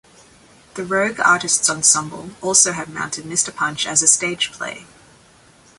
The 0.73 0.83
Rogue 0.83 1.19
Artists 1.19 1.69
Ensemble 1.69 2.31
also 2.41 2.71
have 2.71 2.89
mounted 2.91 3.23
Mr. 3.25 3.53
Punch 3.55 3.85
as 3.85 4.01
a 4.01 4.07
stage 4.07 4.51
play. 4.51 4.87